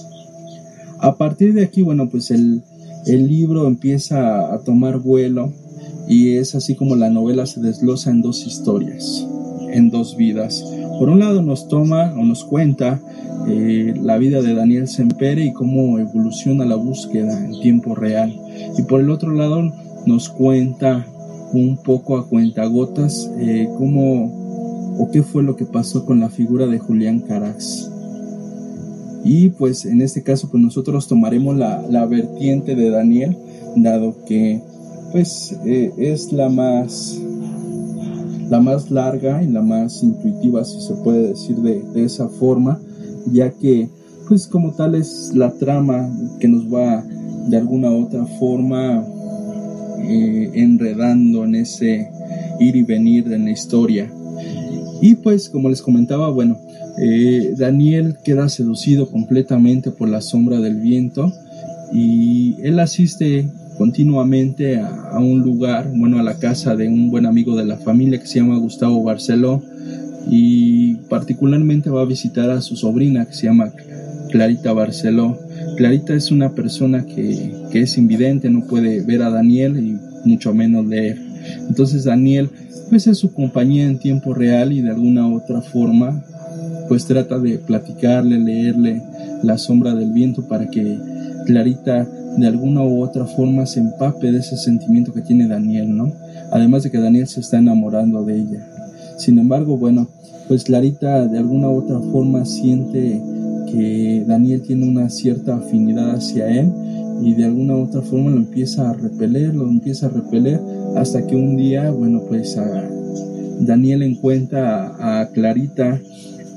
A 0.99 1.15
partir 1.15 1.53
de 1.53 1.63
aquí, 1.63 1.81
bueno, 1.81 2.09
pues 2.09 2.31
el, 2.31 2.63
el 3.05 3.27
libro 3.27 3.67
empieza 3.67 4.53
a 4.53 4.59
tomar 4.59 4.99
vuelo 4.99 5.53
y 6.07 6.37
es 6.37 6.55
así 6.55 6.75
como 6.75 6.95
la 6.95 7.09
novela 7.09 7.45
se 7.45 7.59
desglosa 7.59 8.11
en 8.11 8.21
dos 8.21 8.45
historias, 8.45 9.27
en 9.71 9.89
dos 9.89 10.15
vidas. 10.15 10.63
Por 10.99 11.09
un 11.09 11.19
lado 11.19 11.41
nos 11.41 11.67
toma 11.67 12.13
o 12.17 12.23
nos 12.23 12.43
cuenta 12.43 12.99
eh, 13.47 13.93
la 14.01 14.17
vida 14.17 14.41
de 14.41 14.53
Daniel 14.53 14.87
Sempere 14.87 15.45
y 15.45 15.53
cómo 15.53 15.99
evoluciona 15.99 16.65
la 16.65 16.75
búsqueda 16.75 17.43
en 17.43 17.59
tiempo 17.59 17.93
real. 17.95 18.33
Y 18.77 18.81
por 18.83 19.01
el 19.01 19.09
otro 19.09 19.31
lado 19.31 19.71
nos 20.05 20.29
cuenta 20.29 21.05
un 21.53 21.77
poco 21.77 22.17
a 22.17 22.27
cuentagotas 22.27 23.29
eh, 23.37 23.69
cómo 23.77 24.95
o 24.97 25.09
qué 25.11 25.23
fue 25.23 25.43
lo 25.43 25.55
que 25.55 25.65
pasó 25.65 26.05
con 26.05 26.19
la 26.19 26.29
figura 26.29 26.67
de 26.67 26.79
Julián 26.79 27.19
Carax. 27.19 27.91
Y 29.23 29.49
pues 29.49 29.85
en 29.85 30.01
este 30.01 30.23
caso 30.23 30.49
pues 30.49 30.63
nosotros 30.63 31.07
tomaremos 31.07 31.57
la, 31.57 31.83
la 31.89 32.05
vertiente 32.05 32.75
de 32.75 32.89
Daniel, 32.89 33.37
dado 33.75 34.25
que 34.25 34.61
pues 35.11 35.55
eh, 35.65 35.91
es 35.97 36.31
la 36.31 36.49
más 36.49 37.19
la 38.49 38.61
más 38.61 38.89
larga 38.89 39.43
y 39.43 39.47
la 39.47 39.61
más 39.61 40.03
intuitiva 40.03 40.63
si 40.63 40.79
se 40.79 40.93
puede 40.95 41.29
decir 41.29 41.57
de, 41.57 41.83
esa 41.95 42.29
forma 42.29 42.79
ya 43.31 43.51
que 43.51 43.89
pues 44.27 44.47
como 44.47 44.73
tal 44.73 44.95
es 44.95 45.31
la 45.33 45.51
trama 45.51 46.09
que 46.39 46.47
nos 46.47 46.73
va 46.73 47.03
de 47.49 47.57
alguna 47.57 47.91
u 47.91 48.05
otra 48.05 48.25
forma 48.39 49.05
eh, 49.99 50.51
enredando 50.53 51.43
en 51.43 51.55
ese 51.55 52.09
ir 52.59 52.75
y 52.75 52.83
venir 52.83 53.25
de 53.25 53.37
la 53.37 53.51
historia. 53.51 54.11
Y 55.01 55.15
pues 55.15 55.49
como 55.49 55.69
les 55.69 55.81
comentaba 55.81 56.29
bueno 56.29 56.57
eh, 56.99 57.53
Daniel 57.57 58.17
queda 58.23 58.49
seducido 58.49 59.09
completamente 59.09 59.91
por 59.91 60.09
la 60.09 60.21
sombra 60.21 60.59
del 60.59 60.77
viento 60.77 61.31
y 61.93 62.55
él 62.63 62.79
asiste 62.79 63.47
continuamente 63.77 64.79
a, 64.79 65.19
un 65.19 65.41
lugar, 65.41 65.91
bueno, 65.95 66.19
a 66.19 66.23
la 66.23 66.37
casa 66.39 66.75
de 66.75 66.87
un 66.87 67.09
buen 67.09 67.25
amigo 67.25 67.55
de 67.55 67.65
la 67.65 67.77
familia 67.77 68.19
que 68.19 68.27
se 68.27 68.39
llama 68.39 68.57
Gustavo 68.57 69.03
Barceló 69.03 69.61
y 70.29 70.95
particularmente 71.09 71.89
va 71.89 72.01
a 72.01 72.05
visitar 72.05 72.49
a 72.49 72.61
su 72.61 72.75
sobrina 72.75 73.25
que 73.25 73.33
se 73.33 73.47
llama 73.47 73.71
Clarita 74.29 74.73
Barceló 74.73 75.37
Clarita 75.77 76.15
es 76.15 76.31
una 76.31 76.53
persona 76.53 77.05
que, 77.05 77.53
que 77.71 77.81
es 77.81 77.99
invidente, 77.99 78.49
no 78.49 78.65
puede 78.65 79.01
ver 79.01 79.21
a 79.21 79.29
Daniel 79.29 79.77
y 79.77 80.27
mucho 80.27 80.51
menos 80.51 80.87
leer. 80.87 81.21
Entonces 81.69 82.05
Daniel 82.05 82.49
pues 82.89 83.05
es 83.05 83.19
su 83.19 83.31
compañía 83.31 83.85
en 83.85 83.99
tiempo 83.99 84.33
real 84.33 84.73
y 84.73 84.81
de 84.81 84.89
alguna 84.89 85.27
otra 85.27 85.61
forma 85.61 86.23
pues 86.87 87.05
trata 87.05 87.37
de 87.37 87.59
platicarle, 87.59 88.39
leerle 88.39 89.03
la 89.43 89.59
sombra 89.59 89.93
del 89.93 90.11
viento 90.11 90.47
para 90.47 90.67
que 90.67 90.97
Clarita 91.45 92.07
de 92.37 92.47
alguna 92.47 92.83
u 92.83 93.01
otra 93.01 93.25
forma 93.25 93.65
se 93.65 93.79
empape 93.79 94.31
de 94.31 94.39
ese 94.39 94.57
sentimiento 94.57 95.11
que 95.11 95.21
tiene 95.21 95.47
Daniel, 95.47 95.95
¿no? 95.95 96.13
Además 96.51 96.83
de 96.83 96.91
que 96.91 96.99
Daniel 96.99 97.27
se 97.27 97.39
está 97.39 97.57
enamorando 97.57 98.23
de 98.23 98.37
ella. 98.37 98.67
Sin 99.17 99.39
embargo, 99.39 99.77
bueno, 99.77 100.07
pues 100.47 100.63
Clarita 100.63 101.27
de 101.27 101.39
alguna 101.39 101.69
u 101.69 101.77
otra 101.79 101.99
forma 101.99 102.45
siente 102.45 103.21
que 103.71 104.23
Daniel 104.25 104.61
tiene 104.61 104.87
una 104.87 105.09
cierta 105.09 105.57
afinidad 105.57 106.15
hacia 106.15 106.47
él 106.47 106.71
y 107.21 107.33
de 107.33 107.45
alguna 107.45 107.75
u 107.75 107.83
otra 107.83 108.01
forma 108.01 108.29
lo 108.29 108.37
empieza 108.37 108.89
a 108.89 108.93
repeler, 108.93 109.55
lo 109.55 109.67
empieza 109.67 110.05
a 110.05 110.09
repeler 110.09 110.59
hasta 110.95 111.25
que 111.25 111.35
un 111.35 111.57
día, 111.57 111.89
bueno, 111.91 112.21
pues 112.27 112.57
Daniel 113.59 114.03
encuentra 114.03 115.21
a, 115.21 115.27
Clarita 115.29 115.99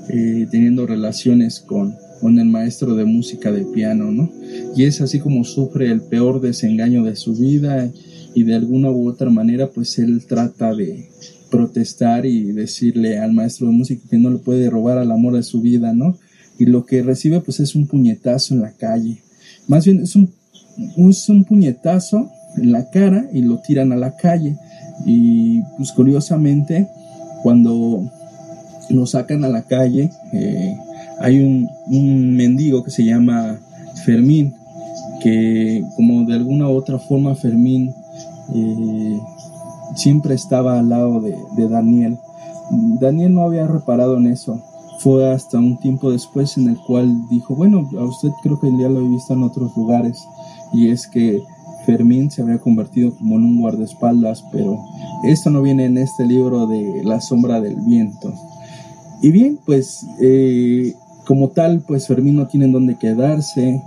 eh, 0.09 0.47
teniendo 0.51 0.87
relaciones 0.87 1.61
con, 1.61 1.97
con 2.21 2.39
el 2.39 2.47
maestro 2.47 2.95
de 2.95 3.05
música 3.05 3.50
de 3.50 3.65
piano, 3.65 4.11
¿no? 4.11 4.31
Y 4.77 4.85
es 4.85 5.00
así 5.00 5.19
como 5.19 5.45
sufre 5.45 5.91
el 5.91 6.03
peor 6.03 6.41
desengaño 6.41 7.03
de 7.03 7.17
su 7.17 7.35
vida 7.35 7.91
y 8.35 8.45
de 8.45 8.55
alguna 8.55 8.91
u 8.91 9.09
otra 9.09 9.31
manera 9.31 9.69
pues 9.69 9.99
él 9.99 10.25
trata 10.27 10.75
de 10.75 11.09
protestar 11.50 12.27
y 12.27 12.53
decirle 12.53 13.19
al 13.19 13.33
maestro 13.33 13.67
de 13.67 13.73
música 13.73 14.03
que 14.09 14.19
no 14.19 14.31
le 14.31 14.39
puede 14.39 14.71
robar 14.71 14.99
al 14.99 15.11
amor 15.11 15.35
de 15.35 15.43
su 15.43 15.61
vida, 15.61 15.93
¿no? 15.93 16.17
Y 16.59 16.67
lo 16.67 16.85
que 16.87 17.03
recibe 17.03 17.41
pues 17.41 17.61
es 17.61 17.75
un 17.75 17.87
puñetazo 17.87 18.55
en 18.55 18.61
la 18.61 18.73
calle. 18.73 19.19
Más 19.67 19.85
bien 19.85 20.03
es 20.03 20.15
un, 20.17 20.31
puñetazo 21.45 22.31
en 22.57 22.73
la 22.73 22.91
cara 22.91 23.29
y 23.33 23.43
lo 23.43 23.59
tiran 23.59 23.93
a 23.93 23.97
la 23.97 24.17
calle. 24.17 24.57
Y 25.07 25.62
pues 25.77 25.93
curiosamente 25.93 26.87
cuando 27.43 28.11
lo 28.91 29.07
sacan 29.07 29.45
a 29.45 29.49
la 29.49 29.62
calle 29.62 30.11
eh, 30.33 30.77
hay 31.21 31.41
un, 31.41 31.69
un 31.87 32.37
mendigo 32.37 32.83
que 32.83 32.91
se 32.91 33.05
llama 33.05 33.59
Fermín 34.05 34.55
que 35.21 35.85
como 35.97 36.25
de 36.25 36.35
alguna 36.35 36.69
u 36.69 36.77
otra 36.77 36.99
forma 36.99 37.35
Fermín 37.35 37.95
eh, 38.55 39.21
siempre 39.95 40.35
estaba 40.35 40.79
al 40.79 40.89
lado 40.89 41.21
de, 41.21 41.69
Daniel. 41.69 42.19
Daniel 43.00 43.35
no 43.35 43.43
había 43.43 43.67
reparado 43.67 44.17
en 44.17 44.27
eso. 44.27 44.61
Fue 44.99 45.31
hasta 45.31 45.59
un 45.59 45.79
tiempo 45.79 46.11
después 46.11 46.57
en 46.59 46.69
el 46.69 46.79
cual 46.79 47.29
dijo, 47.31 47.55
bueno, 47.55 47.89
a 47.99 48.05
usted 48.05 48.31
creo 48.43 48.61
que 48.61 48.71
ya 48.79 48.89
lo 48.89 49.00
he 49.00 49.09
visto 49.09 49.33
en 49.33 49.43
otros 49.43 49.77
lugares. 49.77 50.23
Y 50.73 50.91
es 50.91 51.07
que 51.07 51.43
Fermín 51.87 52.31
se 52.31 52.43
había 52.43 52.59
convertido 52.59 53.15
como 53.17 53.37
en 53.37 53.45
un 53.45 53.61
guardaespaldas, 53.61 54.45
pero 54.53 54.79
esto 55.25 55.50
no 55.50 55.62
viene 55.62 55.87
en 55.87 55.99
este 55.99 56.27
libro 56.27 56.67
de 56.67 57.03
La 57.05 57.21
sombra 57.21 57.61
del 57.61 57.77
viento. 57.77 58.33
Y 59.23 59.31
bien, 59.31 59.59
pues 59.65 60.07
eh, 60.21 60.95
como 61.27 61.49
tal, 61.49 61.81
pues 61.87 62.07
Fermín 62.07 62.37
no 62.37 62.47
tiene 62.47 62.69
dónde 62.69 62.97
quedarse, 62.97 63.81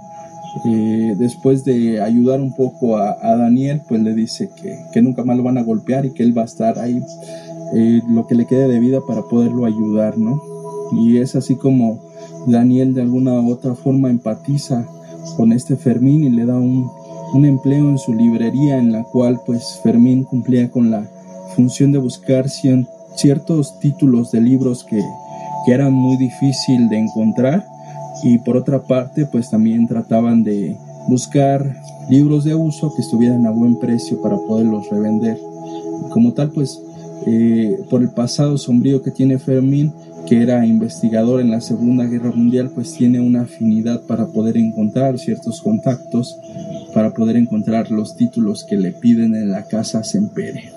eh, 0.66 1.16
después 1.18 1.66
de 1.66 2.00
ayudar 2.00 2.40
un 2.40 2.54
poco 2.54 2.98
a, 2.98 3.36
Daniel, 3.36 3.82
pues 3.88 4.02
le 4.02 4.14
dice 4.14 4.50
que, 4.92 5.02
nunca 5.02 5.24
más 5.24 5.36
lo 5.36 5.44
van 5.44 5.58
a 5.58 5.64
golpear 5.64 6.06
y 6.06 6.12
que 6.12 6.24
él 6.24 6.38
va 6.38 6.44
a 6.44 6.46
estar 6.46 6.78
ahí 6.78 7.02
eh, 7.76 8.02
lo 8.08 8.28
que 8.28 8.36
le 8.36 8.46
quede 8.46 8.68
de 8.68 8.80
vida 8.80 9.00
para 9.08 9.24
poderlo 9.24 9.66
ayudar, 9.66 10.18
¿no? 10.18 10.42
Y 10.92 11.18
es 11.18 11.36
así 11.36 11.56
como 11.56 12.00
Daniel 12.46 12.94
de 12.94 13.02
alguna 13.02 13.34
u 13.42 13.52
otra 13.52 13.74
forma 13.74 14.10
empatiza 14.10 14.86
con 15.38 15.52
este 15.54 15.76
Fermín 15.76 16.24
y 16.24 16.30
le 16.30 16.46
da 16.46 16.56
un, 16.56 16.92
empleo 17.34 17.90
en 17.90 17.98
su 17.98 18.14
librería 18.14 18.78
en 18.78 18.92
la 18.92 19.04
cual 19.06 19.42
pues 19.44 19.80
Fermín 19.82 20.24
cumplía 20.24 20.70
con 20.70 20.92
la 20.92 21.10
función 21.56 21.92
de 21.92 21.98
buscar 21.98 22.48
ciertos 22.48 23.80
títulos 23.80 24.32
de 24.32 24.40
libros 24.40 24.84
que, 24.84 25.02
que 25.66 25.74
eran 25.74 25.94
muy 25.94 26.18
difícil 26.18 26.90
de 26.90 27.00
encontrar 27.00 27.66
y 28.24 28.38
por 28.40 28.58
otra 28.58 28.82
parte 28.82 29.26
pues 29.26 29.50
también 29.50 29.88
trataban 29.88 30.44
de 30.44 30.78
buscar 31.08 31.76
libros 32.10 32.44
de 32.44 32.56
uso 32.56 32.94
que 32.96 33.02
estuvieran 33.02 33.46
a 33.46 33.52
buen 33.52 33.78
precio 33.80 34.22
para 34.22 34.38
poderlos 34.38 34.90
revender. 34.90 35.38
Como 36.10 36.34
tal 36.34 36.52
pues 36.52 36.80
eh, 37.26 37.78
por 37.90 38.02
el 38.02 38.10
pasado 38.10 38.58
sombrío 38.58 39.02
que 39.02 39.12
tiene 39.12 39.40
Fermín, 39.40 39.94
que 40.28 40.42
era 40.42 40.66
investigador 40.66 41.42
en 41.42 41.52
la 41.52 41.62
Segunda 41.62 42.06
Guerra 42.06 42.32
Mundial, 42.32 42.72
pues 42.74 42.94
tiene 42.94 43.20
una 43.20 43.42
afinidad 43.42 44.02
para 44.04 44.28
poder 44.28 44.58
encontrar 44.58 45.18
ciertos 45.20 45.62
contactos, 45.62 46.38
para 46.94 47.14
poder 47.14 47.36
encontrar 47.36 47.92
los 47.92 48.16
títulos 48.16 48.66
que 48.66 48.78
le 48.78 48.92
piden 48.92 49.36
en 49.36 49.52
la 49.52 49.64
casa 49.66 50.04
Sempere. 50.04 50.72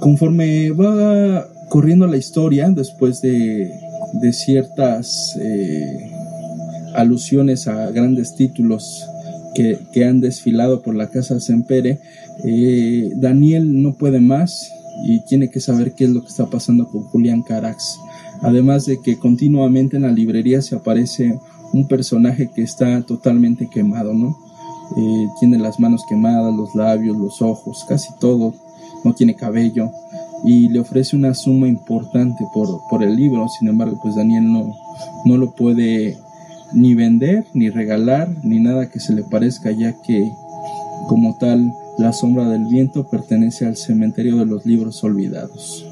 Conforme 0.00 0.70
va 0.70 1.46
corriendo 1.68 2.06
la 2.06 2.16
historia, 2.16 2.70
después 2.70 3.20
de 3.20 4.32
ciertas 4.32 5.36
eh, 5.40 6.10
alusiones 6.94 7.68
a 7.68 7.90
grandes 7.90 8.34
títulos 8.34 9.06
que, 9.54 10.04
han 10.04 10.20
desfilado 10.20 10.82
por 10.82 10.94
la 10.94 11.08
casa 11.08 11.40
Sempere, 11.40 11.98
eh, 12.44 13.10
Daniel 13.16 13.82
no 13.82 13.94
puede 13.94 14.20
más 14.20 14.70
y 15.04 15.20
tiene 15.24 15.48
que 15.50 15.60
saber 15.60 15.94
qué 15.94 16.04
es 16.04 16.10
lo 16.10 16.22
que 16.22 16.28
está 16.28 16.46
pasando 16.46 16.86
con 16.88 17.02
Julián 17.04 17.42
Carax. 17.42 17.98
Además 18.40 18.86
de 18.86 19.00
que 19.02 19.18
continuamente 19.18 19.96
en 19.96 20.02
la 20.02 20.12
librería 20.12 20.62
se 20.62 20.76
aparece 20.76 21.38
un 21.72 21.88
personaje 21.88 22.50
que 22.54 22.62
está 22.62 23.02
totalmente 23.02 23.68
quemado, 23.68 24.14
¿no? 24.14 24.36
Eh, 24.96 25.26
tiene 25.40 25.58
las 25.58 25.80
manos 25.80 26.02
quemadas, 26.08 26.54
los 26.54 26.74
labios, 26.74 27.16
los 27.16 27.42
ojos, 27.42 27.84
casi 27.88 28.08
todo, 28.20 28.54
no 29.04 29.12
tiene 29.12 29.34
cabello 29.34 29.90
y 30.44 30.68
le 30.68 30.80
ofrece 30.80 31.16
una 31.16 31.34
suma 31.34 31.68
importante 31.68 32.44
por, 32.52 32.80
por 32.88 33.02
el 33.02 33.16
libro. 33.16 33.46
Sin 33.58 33.68
embargo, 33.68 33.98
pues 34.02 34.16
Daniel 34.16 34.52
no, 34.52 34.74
no 35.24 35.36
lo 35.36 35.52
puede 35.52 36.16
ni 36.72 36.94
vender, 36.94 37.46
ni 37.54 37.70
regalar, 37.70 38.28
ni 38.42 38.60
nada 38.60 38.90
que 38.90 39.00
se 39.00 39.14
le 39.14 39.22
parezca, 39.22 39.70
ya 39.70 39.94
que 40.02 40.30
como 41.08 41.36
tal 41.38 41.72
la 41.98 42.12
sombra 42.12 42.48
del 42.48 42.66
viento 42.66 43.08
pertenece 43.08 43.66
al 43.66 43.76
cementerio 43.76 44.36
de 44.36 44.46
los 44.46 44.66
libros 44.66 45.02
olvidados. 45.02 45.84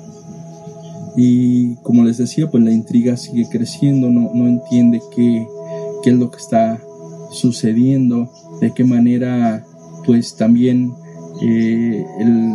Y 1.16 1.76
como 1.76 2.04
les 2.04 2.18
decía, 2.18 2.50
pues 2.50 2.62
la 2.62 2.72
intriga 2.72 3.16
sigue 3.16 3.48
creciendo, 3.50 4.10
no, 4.10 4.32
no 4.34 4.46
entiende 4.46 5.00
qué, 5.14 5.46
qué 6.02 6.10
es 6.10 6.16
lo 6.16 6.30
que 6.30 6.36
está 6.36 6.78
sucediendo, 7.30 8.30
de 8.60 8.72
qué 8.72 8.84
manera 8.84 9.64
pues 10.04 10.36
también 10.36 10.94
eh, 11.42 12.04
el 12.20 12.52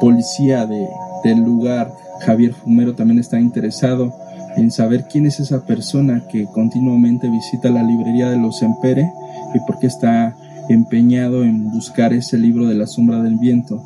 policía 0.00 0.66
de, 0.66 0.88
del 1.24 1.40
lugar, 1.40 1.92
Javier 2.20 2.54
Fumero, 2.54 2.94
también 2.94 3.18
está 3.18 3.40
interesado 3.40 4.12
en 4.56 4.70
saber 4.70 5.04
quién 5.10 5.26
es 5.26 5.40
esa 5.40 5.64
persona 5.64 6.22
que 6.30 6.44
continuamente 6.46 7.28
visita 7.28 7.70
la 7.70 7.82
librería 7.82 8.30
de 8.30 8.38
los 8.38 8.62
Empere 8.62 9.10
y 9.54 9.58
por 9.66 9.78
qué 9.78 9.88
está 9.88 10.36
empeñado 10.68 11.42
en 11.44 11.70
buscar 11.70 12.12
ese 12.12 12.38
libro 12.38 12.66
de 12.66 12.74
la 12.74 12.86
sombra 12.86 13.20
del 13.20 13.36
viento. 13.38 13.82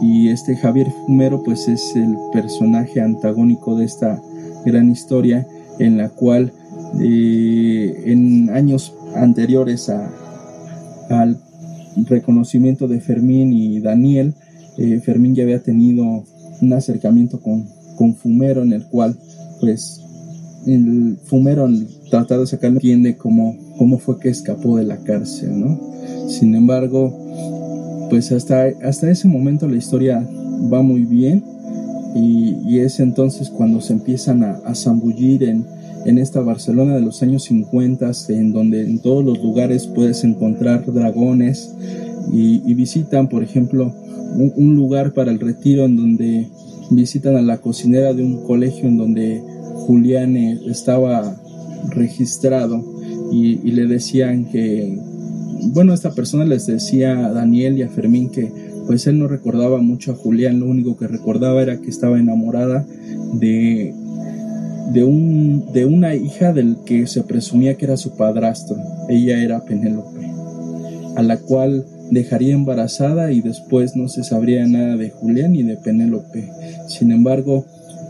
Y 0.00 0.28
este 0.28 0.56
Javier 0.56 0.90
Fumero 0.90 1.42
pues 1.42 1.68
es 1.68 1.94
el 1.96 2.16
personaje 2.32 3.00
antagónico 3.00 3.76
de 3.76 3.84
esta 3.84 4.20
gran 4.64 4.90
historia 4.90 5.46
en 5.78 5.96
la 5.96 6.08
cual 6.10 6.52
eh, 7.00 8.02
en 8.06 8.50
años 8.50 8.94
anteriores 9.14 9.88
a, 9.88 10.10
al 11.10 11.38
reconocimiento 11.96 12.88
de 12.88 13.00
Fermín 13.00 13.52
y 13.52 13.80
Daniel, 13.80 14.34
eh, 14.80 15.00
Fermín 15.00 15.34
ya 15.34 15.42
había 15.42 15.62
tenido 15.62 16.24
un 16.62 16.72
acercamiento 16.72 17.38
con, 17.40 17.66
con 17.96 18.14
Fumero 18.14 18.62
en 18.62 18.72
el 18.72 18.86
cual 18.86 19.14
pues 19.60 20.00
el 20.66 21.18
Fumero 21.24 21.66
al 21.66 21.86
de 22.10 22.46
sacarlo 22.46 22.76
entiende 22.76 23.16
cómo, 23.16 23.56
cómo 23.76 23.98
fue 23.98 24.18
que 24.18 24.30
escapó 24.30 24.78
de 24.78 24.84
la 24.84 24.96
cárcel, 24.98 25.60
¿no? 25.60 25.78
Sin 26.28 26.54
embargo, 26.54 28.08
pues 28.08 28.32
hasta, 28.32 28.68
hasta 28.82 29.10
ese 29.10 29.28
momento 29.28 29.68
la 29.68 29.76
historia 29.76 30.26
va 30.72 30.82
muy 30.82 31.04
bien 31.04 31.44
y, 32.14 32.78
es 32.78 32.98
entonces 33.00 33.50
cuando 33.50 33.80
se 33.80 33.92
empiezan 33.92 34.42
a, 34.42 34.74
zambullir 34.74 35.44
en, 35.44 35.66
en 36.06 36.18
esta 36.18 36.40
Barcelona 36.40 36.94
de 36.94 37.02
los 37.02 37.22
años 37.22 37.44
50, 37.44 38.10
en 38.30 38.52
donde 38.52 38.82
en 38.82 38.98
todos 38.98 39.24
los 39.24 39.42
lugares 39.42 39.86
puedes 39.86 40.24
encontrar 40.24 40.90
dragones 40.90 41.74
y 42.32 42.74
visitan, 42.74 43.28
por 43.28 43.42
ejemplo, 43.42 43.92
un, 44.36 44.74
lugar 44.74 45.12
para 45.12 45.30
el 45.30 45.40
retiro 45.40 45.84
en 45.84 45.96
donde 45.96 46.48
visitan 46.90 47.36
a 47.36 47.42
la 47.42 47.58
cocinera 47.58 48.14
de 48.14 48.22
un 48.22 48.42
colegio 48.44 48.88
en 48.88 48.96
donde 48.96 49.42
Julián 49.86 50.36
eh, 50.36 50.60
estaba 50.66 51.36
registrado 51.90 52.84
y, 53.32 53.56
le 53.70 53.86
decían 53.86 54.46
que, 54.46 54.98
bueno, 55.72 55.94
esta 55.94 56.12
persona 56.12 56.44
les 56.44 56.66
decía 56.66 57.26
a 57.26 57.32
Daniel 57.32 57.78
y 57.78 57.82
a 57.82 57.88
Fermín 57.88 58.30
que 58.30 58.52
pues 58.86 59.06
él 59.06 59.18
no 59.18 59.28
recordaba 59.28 59.78
mucho 59.78 60.12
a 60.12 60.16
Julián, 60.16 60.58
lo 60.58 60.66
único 60.66 60.96
que 60.96 61.06
recordaba 61.06 61.62
era 61.62 61.80
que 61.80 61.90
estaba 61.90 62.18
enamorada 62.18 62.84
de, 63.34 63.94
de, 64.92 65.04
un, 65.04 65.72
de 65.72 65.84
una 65.84 66.14
hija 66.16 66.52
del 66.52 66.78
que 66.84 67.06
se 67.06 67.22
presumía 67.22 67.76
que 67.76 67.84
era 67.84 67.96
su 67.96 68.16
padrastro. 68.16 68.76
Ella 69.08 69.42
era 69.42 69.64
Penélope, 69.64 70.19
a 71.16 71.22
la 71.22 71.38
cual 71.38 71.84
dejaría 72.10 72.54
embarazada 72.54 73.32
y 73.32 73.40
después 73.40 73.96
no 73.96 74.08
se 74.08 74.24
sabría 74.24 74.66
nada 74.66 74.96
de 74.96 75.10
Julián 75.10 75.52
ni 75.52 75.62
de 75.62 75.76
Penélope. 75.76 76.50
Sin 76.88 77.12
embargo, 77.12 77.64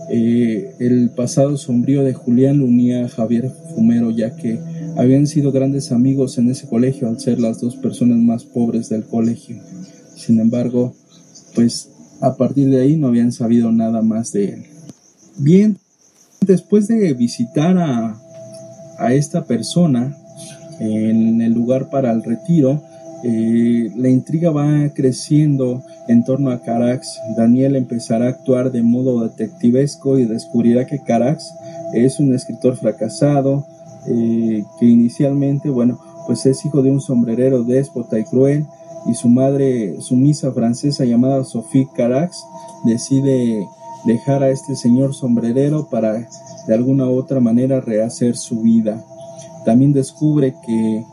eh, 0.09 0.75
el 0.81 1.11
pasado 1.11 1.57
sombrío 1.57 2.03
de 2.03 2.15
Julián 2.15 2.59
lo 2.59 2.65
unía 2.65 3.05
a 3.05 3.09
Javier 3.09 3.51
Fumero, 3.75 4.11
ya 4.11 4.35
que 4.35 4.59
habían 4.97 5.27
sido 5.27 5.53
grandes 5.53 5.93
amigos 5.93 6.39
en 6.39 6.51
ese 6.51 6.67
colegio 6.67 7.09
al 7.09 7.21
ser 7.21 7.39
las 7.39 7.61
dos 7.61 7.77
personas 7.77 8.19
más 8.19 8.45
pobres 8.45 8.89
del 8.89 9.05
colegio. 9.05 9.57
Sin 10.17 10.41
embargo, 10.41 10.95
pues 11.55 11.89
a 12.21 12.37
partir 12.37 12.71
de 12.71 12.81
ahí 12.81 12.97
no 12.97 13.09
habían 13.09 13.33
sabido 13.33 13.71
nada 13.71 14.03
más 14.03 14.33
de 14.33 14.45
él. 14.47 14.65
Bien, 15.39 15.79
después 16.45 16.89
de 16.89 17.15
visitar 17.15 17.79
a, 17.79 18.21
a 18.99 19.15
esta 19.15 19.45
persona 19.45 20.17
en 20.81 21.41
el 21.41 21.53
lugar 21.53 21.91
para 21.91 22.11
el 22.11 22.23
retiro, 22.23 22.83
eh, 23.23 23.91
la 23.97 24.09
intriga 24.09 24.51
va 24.51 24.89
creciendo 24.95 25.83
en 26.09 26.25
torno 26.25 26.51
a 26.51 26.61
Carax. 26.61 27.19
Daniel 27.37 27.77
empezará 27.77 28.27
a 28.27 28.31
actuar 28.31 28.73
de 28.73 28.83
modo 28.83 29.23
detectivesco 29.23 30.19
y 30.19 30.25
descubrirá 30.25 30.87
que 30.87 31.01
Carax 31.01 31.53
es 31.95 32.19
un 32.19 32.35
escritor 32.35 32.77
fracasado, 32.77 33.67
eh, 34.07 34.65
que 34.79 34.87
inicialmente, 34.87 35.69
bueno, 35.69 35.99
pues 36.27 36.47
es 36.47 36.65
hijo 36.65 36.83
de 36.83 36.91
un 36.91 37.01
sombrerero 37.01 37.65
déspota 37.65 38.19
y 38.19 38.25
cruel, 38.25 38.67
y 39.07 39.15
su 39.15 39.29
madre 39.29 40.01
sumisa 40.01 40.53
francesa 40.53 41.05
llamada 41.05 41.45
Sophie 41.45 41.89
Carax 41.95 42.45
decide 42.85 43.67
dejar 44.05 44.43
a 44.43 44.51
este 44.51 44.77
señor 44.77 45.15
sombrerero 45.15 45.89
para 45.91 46.27
de 46.67 46.75
alguna 46.75 47.07
u 47.07 47.17
otra 47.17 47.41
manera 47.41 47.81
rehacer 47.81 48.37
su 48.37 48.61
vida. 48.61 49.05
También 49.65 49.93
descubre 49.93 50.55
que 50.67 51.05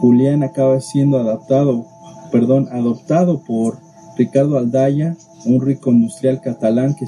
Julián 0.00 0.42
acaba 0.42 0.80
siendo 0.80 1.18
adaptado, 1.18 1.86
perdón, 2.30 2.68
adoptado 2.72 3.40
por 3.40 3.78
Ricardo 4.16 4.58
Aldaya, 4.58 5.16
un 5.44 5.60
rico 5.60 5.90
industrial 5.90 6.40
catalán 6.40 6.94
que, 6.94 7.06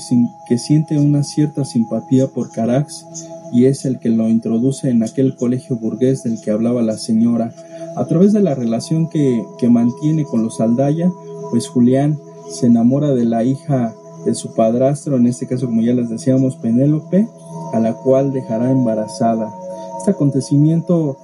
siente 0.58 0.98
una 0.98 1.22
cierta 1.24 1.64
simpatía 1.64 2.28
por 2.28 2.50
Carax 2.50 3.06
y 3.52 3.64
es 3.64 3.84
el 3.84 3.98
que 3.98 4.10
lo 4.10 4.28
introduce 4.28 4.90
en 4.90 5.02
aquel 5.02 5.34
colegio 5.36 5.76
burgués 5.76 6.22
del 6.22 6.40
que 6.40 6.50
hablaba 6.50 6.82
la 6.82 6.98
señora. 6.98 7.52
A 7.96 8.06
través 8.06 8.32
de 8.32 8.40
la 8.40 8.54
relación 8.54 9.08
que, 9.08 9.44
que 9.58 9.68
mantiene 9.68 10.24
con 10.24 10.42
los 10.42 10.60
Aldaya, 10.60 11.10
pues 11.50 11.66
Julián 11.68 12.18
se 12.50 12.66
enamora 12.66 13.14
de 13.14 13.24
la 13.24 13.42
hija 13.44 13.94
de 14.24 14.34
su 14.34 14.54
padrastro, 14.54 15.16
en 15.16 15.26
este 15.26 15.46
caso 15.46 15.66
como 15.66 15.82
ya 15.82 15.94
les 15.94 16.08
decíamos, 16.08 16.56
Penélope, 16.56 17.26
a 17.72 17.80
la 17.80 17.94
cual 17.94 18.32
dejará 18.32 18.70
embarazada. 18.70 19.50
Este 19.98 20.10
acontecimiento 20.10 21.16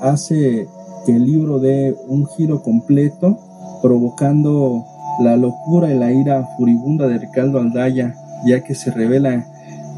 hace 0.00 0.68
que 1.08 1.16
el 1.16 1.24
libro 1.24 1.58
dé 1.58 1.96
un 2.06 2.26
giro 2.26 2.62
completo, 2.62 3.38
provocando 3.80 4.84
la 5.24 5.38
locura 5.38 5.90
y 5.90 5.98
la 5.98 6.12
ira 6.12 6.46
furibunda 6.58 7.08
de 7.08 7.16
Ricardo 7.16 7.58
Aldaya, 7.58 8.14
ya 8.44 8.62
que 8.62 8.74
se 8.74 8.90
revela 8.90 9.46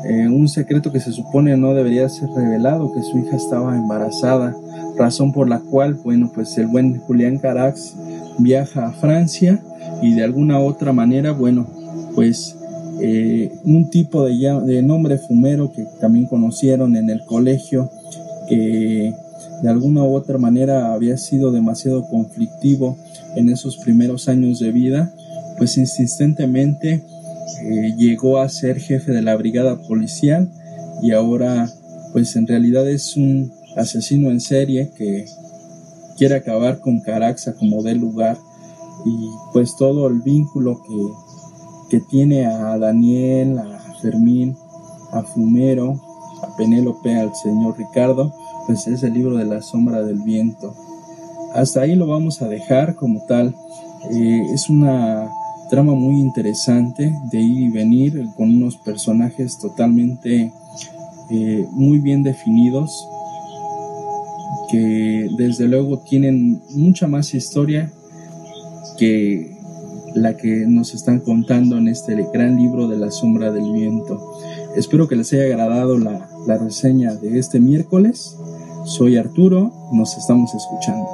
eh, 0.04 0.28
un 0.28 0.46
secreto 0.46 0.92
que 0.92 1.00
se 1.00 1.10
supone 1.10 1.56
no 1.56 1.74
debería 1.74 2.08
ser 2.08 2.28
revelado, 2.30 2.92
que 2.92 3.02
su 3.02 3.18
hija 3.18 3.34
estaba 3.34 3.74
embarazada, 3.74 4.54
razón 4.96 5.32
por 5.32 5.48
la 5.48 5.58
cual, 5.58 5.94
bueno, 5.94 6.30
pues 6.32 6.56
el 6.58 6.68
buen 6.68 7.00
Julián 7.00 7.38
Carax 7.38 7.96
viaja 8.38 8.86
a 8.86 8.92
Francia 8.92 9.60
y 10.02 10.14
de 10.14 10.22
alguna 10.22 10.60
otra 10.60 10.92
manera, 10.92 11.32
bueno, 11.32 11.66
pues 12.14 12.56
eh, 13.00 13.52
un 13.64 13.90
tipo 13.90 14.26
de, 14.26 14.60
de, 14.64 14.80
nombre 14.80 15.18
fumero 15.18 15.72
que 15.72 15.84
también 16.00 16.26
conocieron 16.26 16.94
en 16.94 17.10
el 17.10 17.24
colegio, 17.24 17.90
que 18.48 19.12
de 19.62 19.68
alguna 19.68 20.02
u 20.02 20.14
otra 20.14 20.38
manera 20.38 20.92
había 20.92 21.16
sido 21.16 21.52
demasiado 21.52 22.08
conflictivo 22.08 22.96
en 23.36 23.48
esos 23.48 23.76
primeros 23.78 24.28
años 24.28 24.58
de 24.58 24.72
vida, 24.72 25.12
pues 25.58 25.76
insistentemente 25.76 27.04
eh, 27.62 27.94
llegó 27.98 28.38
a 28.38 28.48
ser 28.48 28.78
jefe 28.78 29.12
de 29.12 29.22
la 29.22 29.36
brigada 29.36 29.76
policial 29.82 30.50
y 31.02 31.12
ahora 31.12 31.70
pues 32.12 32.34
en 32.36 32.46
realidad 32.46 32.88
es 32.88 33.16
un 33.16 33.52
asesino 33.76 34.30
en 34.30 34.40
serie 34.40 34.90
que 34.96 35.26
quiere 36.16 36.34
acabar 36.34 36.80
con 36.80 37.00
Caraxa 37.00 37.54
como 37.54 37.82
de 37.82 37.94
lugar 37.94 38.36
y 39.04 39.28
pues 39.52 39.76
todo 39.76 40.06
el 40.08 40.20
vínculo 40.20 40.82
que, 40.82 41.98
que 41.98 42.04
tiene 42.10 42.46
a 42.46 42.78
Daniel, 42.78 43.58
a 43.58 43.78
Fermín, 44.02 44.56
a 45.12 45.22
Fumero, 45.22 46.00
a 46.42 46.56
Penélope, 46.56 47.16
al 47.16 47.34
señor 47.34 47.78
Ricardo, 47.78 48.34
pues 48.70 48.86
es 48.86 49.02
el 49.02 49.14
libro 49.14 49.36
de 49.36 49.44
la 49.44 49.62
sombra 49.62 50.00
del 50.00 50.20
viento. 50.20 50.76
Hasta 51.56 51.80
ahí 51.80 51.96
lo 51.96 52.06
vamos 52.06 52.40
a 52.40 52.46
dejar 52.46 52.94
como 52.94 53.20
tal. 53.26 53.52
Eh, 54.12 54.42
es 54.54 54.70
una 54.70 55.28
trama 55.70 55.92
muy 55.94 56.20
interesante 56.20 57.12
de 57.32 57.40
ir 57.40 57.62
y 57.62 57.70
venir 57.70 58.28
con 58.36 58.48
unos 58.48 58.76
personajes 58.76 59.58
totalmente 59.58 60.52
eh, 61.30 61.66
muy 61.72 61.98
bien 61.98 62.22
definidos 62.22 63.08
que 64.70 65.28
desde 65.36 65.66
luego 65.66 65.98
tienen 65.98 66.62
mucha 66.70 67.08
más 67.08 67.34
historia 67.34 67.92
que 68.98 69.56
la 70.14 70.36
que 70.36 70.64
nos 70.68 70.94
están 70.94 71.18
contando 71.18 71.76
en 71.76 71.88
este 71.88 72.14
gran 72.32 72.54
libro 72.54 72.86
de 72.86 72.98
la 72.98 73.10
sombra 73.10 73.50
del 73.50 73.72
viento. 73.72 74.32
Espero 74.76 75.08
que 75.08 75.16
les 75.16 75.32
haya 75.32 75.42
agradado 75.46 75.98
la, 75.98 76.28
la 76.46 76.56
reseña 76.56 77.16
de 77.16 77.36
este 77.36 77.58
miércoles 77.58 78.36
soy 78.84 79.16
Arturo, 79.16 79.72
nos 79.92 80.16
estamos 80.16 80.54
escuchando. 80.54 81.06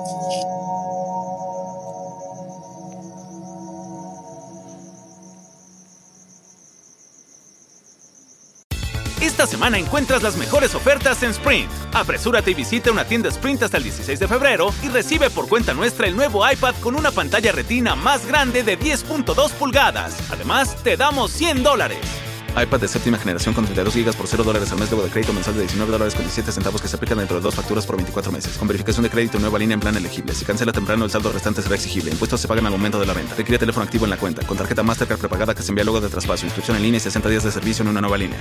Esta 9.20 9.46
semana 9.46 9.78
encuentras 9.78 10.22
las 10.22 10.36
mejores 10.36 10.74
ofertas 10.74 11.22
en 11.22 11.30
Sprint. 11.30 11.70
Apresúrate 11.92 12.52
y 12.52 12.54
visita 12.54 12.90
una 12.90 13.04
tienda 13.04 13.28
Sprint 13.28 13.62
hasta 13.64 13.76
el 13.76 13.82
16 13.82 14.18
de 14.18 14.28
febrero 14.28 14.70
y 14.82 14.88
recibe 14.88 15.30
por 15.30 15.48
cuenta 15.48 15.74
nuestra 15.74 16.06
el 16.06 16.16
nuevo 16.16 16.48
iPad 16.50 16.74
con 16.80 16.94
una 16.94 17.10
pantalla 17.10 17.52
retina 17.52 17.94
más 17.94 18.26
grande 18.26 18.62
de 18.62 18.78
10.2 18.78 19.50
pulgadas. 19.52 20.16
Además, 20.30 20.76
te 20.82 20.96
damos 20.96 21.32
100 21.32 21.62
dólares 21.62 22.25
iPad 22.62 22.80
de 22.80 22.88
séptima 22.88 23.18
generación 23.18 23.54
con 23.54 23.64
32 23.64 23.94
GB 23.94 24.16
por 24.16 24.26
0 24.26 24.44
dólares 24.44 24.72
al 24.72 24.78
mes, 24.78 24.90
luego 24.90 25.04
de 25.04 25.10
crédito 25.10 25.32
mensual 25.32 25.56
de 25.56 25.62
19 25.62 25.92
dólares 25.92 26.14
con 26.14 26.24
17 26.24 26.52
centavos 26.52 26.80
que 26.80 26.88
se 26.88 26.96
aplican 26.96 27.18
dentro 27.18 27.36
de 27.36 27.42
dos 27.42 27.54
facturas 27.54 27.86
por 27.86 27.96
24 27.96 28.32
meses. 28.32 28.56
Con 28.56 28.66
verificación 28.66 29.02
de 29.02 29.10
crédito 29.10 29.38
nueva 29.38 29.58
línea 29.58 29.74
en 29.74 29.80
plan 29.80 29.96
elegible. 29.96 30.32
Si 30.34 30.44
cancela 30.44 30.72
temprano, 30.72 31.04
el 31.04 31.10
saldo 31.10 31.32
restante 31.32 31.62
será 31.62 31.74
exigible. 31.74 32.10
Impuestos 32.10 32.40
se 32.40 32.48
pagan 32.48 32.66
al 32.66 32.72
momento 32.72 32.98
de 32.98 33.06
la 33.06 33.12
venta. 33.12 33.34
Requiere 33.34 33.58
teléfono 33.58 33.84
activo 33.84 34.04
en 34.04 34.10
la 34.10 34.16
cuenta. 34.16 34.46
Con 34.46 34.56
tarjeta 34.56 34.82
Mastercard 34.82 35.18
prepagada 35.18 35.54
que 35.54 35.62
se 35.62 35.70
envía 35.70 35.84
luego 35.84 36.00
de 36.00 36.08
traspaso. 36.08 36.46
Inscripción 36.46 36.76
en 36.76 36.82
línea 36.82 36.98
y 36.98 37.00
60 37.00 37.28
días 37.28 37.44
de 37.44 37.50
servicio 37.50 37.82
en 37.82 37.88
una 37.88 38.00
nueva 38.00 38.16
línea. 38.16 38.40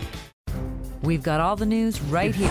We've 1.04 1.24
got 1.24 1.40
all 1.40 1.56
the 1.56 1.66
news 1.66 2.00
right 2.12 2.34
here. 2.34 2.50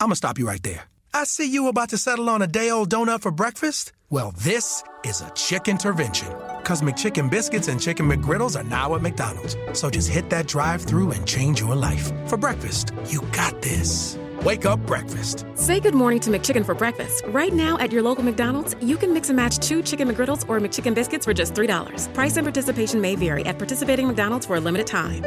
I'm 0.00 0.08
gonna 0.08 0.16
stop 0.16 0.38
you 0.38 0.48
right 0.48 0.62
there. 0.62 0.88
I 1.12 1.24
see 1.24 1.50
you 1.50 1.68
about 1.68 1.90
to 1.90 1.98
settle 1.98 2.30
on 2.30 2.40
a 2.40 2.46
day 2.46 2.70
old 2.70 2.88
donut 2.88 3.20
for 3.20 3.32
breakfast. 3.32 3.92
Well, 4.10 4.32
this 4.38 4.82
is 5.04 5.20
a 5.20 5.30
chicken 5.34 5.72
intervention. 5.72 6.28
Because 6.60 6.82
McChicken 6.82 7.30
biscuits 7.30 7.68
and 7.68 7.80
chicken 7.80 8.08
McGriddles 8.08 8.58
are 8.58 8.62
now 8.62 8.94
at 8.94 9.02
McDonald's. 9.02 9.56
So 9.72 9.90
just 9.90 10.08
hit 10.08 10.30
that 10.30 10.46
drive 10.46 10.82
through 10.82 11.12
and 11.12 11.26
change 11.26 11.60
your 11.60 11.74
life. 11.74 12.12
For 12.26 12.36
breakfast, 12.36 12.92
you 13.06 13.22
got 13.32 13.60
this. 13.62 14.18
Wake 14.44 14.64
up 14.66 14.78
breakfast. 14.86 15.44
Say 15.54 15.80
good 15.80 15.94
morning 15.94 16.20
to 16.20 16.30
McChicken 16.30 16.64
for 16.64 16.74
breakfast. 16.74 17.24
Right 17.28 17.52
now 17.52 17.76
at 17.78 17.92
your 17.92 18.02
local 18.02 18.24
McDonald's, 18.24 18.76
you 18.80 18.96
can 18.96 19.12
mix 19.12 19.30
and 19.30 19.36
match 19.36 19.58
two 19.58 19.82
chicken 19.82 20.08
McGriddles 20.08 20.48
or 20.48 20.60
McChicken 20.60 20.94
biscuits 20.94 21.24
for 21.24 21.34
just 21.34 21.54
$3. 21.54 22.14
Price 22.14 22.36
and 22.36 22.46
participation 22.46 23.00
may 23.00 23.16
vary 23.16 23.44
at 23.46 23.58
participating 23.58 24.06
McDonald's 24.06 24.46
for 24.46 24.56
a 24.56 24.60
limited 24.60 24.86
time. 24.86 25.24